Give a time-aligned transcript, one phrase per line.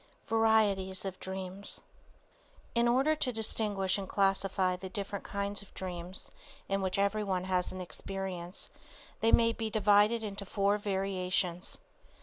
[0.29, 1.79] VARIETIES OF DREAMS
[2.73, 6.31] In order to distinguish and classify the different kinds of dreams
[6.67, 8.71] in which everyone has an experience
[9.19, 11.77] they may be divided into four variations.